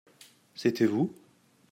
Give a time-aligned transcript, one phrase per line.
[0.55, 1.13] C’était vous?